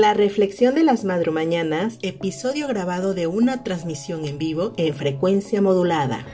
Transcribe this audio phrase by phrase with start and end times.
[0.00, 6.24] La reflexión de las madrumañanas, episodio grabado de una transmisión en vivo en frecuencia modulada.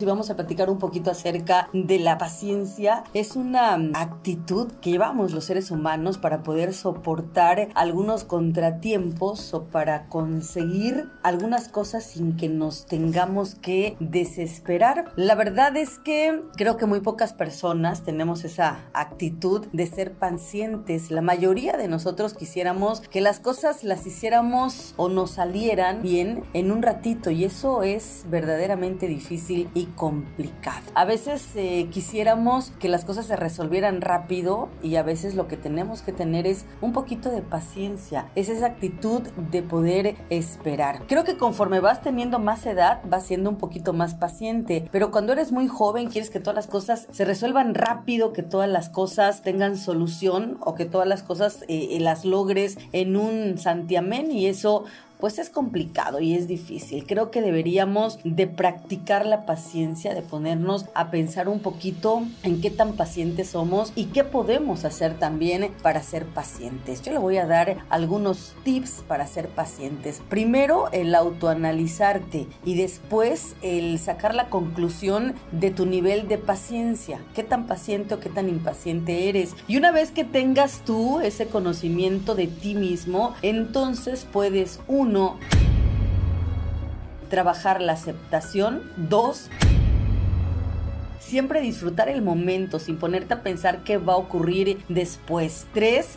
[0.00, 3.04] Y vamos a platicar un poquito acerca de la paciencia.
[3.14, 10.06] Es una actitud que llevamos los seres humanos para poder soportar algunos contratiempos o para
[10.08, 15.12] conseguir algunas cosas sin que nos tengamos que desesperar.
[15.16, 21.10] La verdad es que creo que muy pocas personas tenemos esa actitud de ser pacientes.
[21.10, 26.72] La mayoría de nosotros quisiéramos que las cosas las hiciéramos o nos salieran bien en
[26.72, 30.84] un ratito y eso es verdaderamente difícil y complicado.
[30.94, 35.56] A veces eh, quisiéramos que las cosas se resolvieran rápido y a veces lo que
[35.56, 41.02] tenemos que tener es un poquito de paciencia, es esa actitud de poder esperar.
[41.06, 45.32] Creo que conforme vas teniendo más edad vas siendo un poquito más paciente, pero cuando
[45.32, 49.42] eres muy joven quieres que todas las cosas se resuelvan rápido, que todas las cosas
[49.42, 54.84] tengan solución o que todas las cosas eh, las logres en un santiamén y eso
[55.20, 57.06] pues es complicado y es difícil.
[57.06, 62.70] Creo que deberíamos de practicar la paciencia, de ponernos a pensar un poquito en qué
[62.70, 67.02] tan pacientes somos y qué podemos hacer también para ser pacientes.
[67.02, 70.22] Yo le voy a dar algunos tips para ser pacientes.
[70.28, 77.20] Primero, el autoanalizarte y después el sacar la conclusión de tu nivel de paciencia.
[77.34, 79.54] ¿Qué tan paciente o qué tan impaciente eres?
[79.68, 85.38] Y una vez que tengas tú ese conocimiento de ti mismo, entonces puedes, uno, uno,
[87.28, 88.82] trabajar la aceptación.
[88.96, 89.50] Dos,
[91.18, 95.66] siempre disfrutar el momento sin ponerte a pensar qué va a ocurrir después.
[95.74, 96.16] Tres,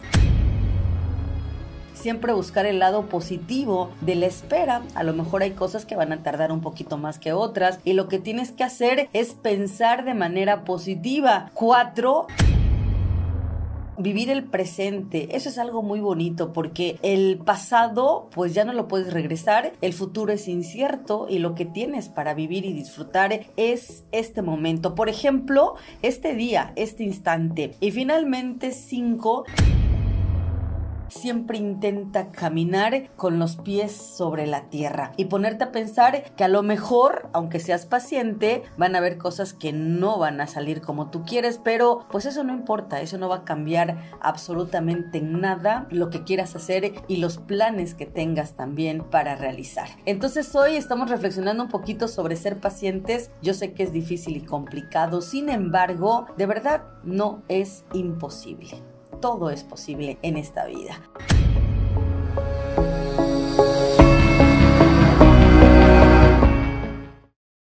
[1.96, 4.84] siempre buscar el lado positivo de la espera.
[4.94, 7.94] A lo mejor hay cosas que van a tardar un poquito más que otras y
[7.94, 11.50] lo que tienes que hacer es pensar de manera positiva.
[11.56, 12.28] Cuatro,
[13.98, 18.88] vivir el presente, eso es algo muy bonito porque el pasado pues ya no lo
[18.88, 24.04] puedes regresar, el futuro es incierto y lo que tienes para vivir y disfrutar es
[24.12, 24.96] este momento.
[24.96, 27.76] Por ejemplo, este día, este instante.
[27.80, 29.46] Y finalmente cinco
[31.14, 36.48] siempre intenta caminar con los pies sobre la tierra y ponerte a pensar que a
[36.48, 41.10] lo mejor, aunque seas paciente, van a haber cosas que no van a salir como
[41.10, 46.10] tú quieres, pero pues eso no importa, eso no va a cambiar absolutamente nada lo
[46.10, 49.90] que quieras hacer y los planes que tengas también para realizar.
[50.06, 53.32] Entonces hoy estamos reflexionando un poquito sobre ser pacientes.
[53.42, 58.93] Yo sé que es difícil y complicado, sin embargo, de verdad no es imposible
[59.24, 61.00] todo es posible en esta vida.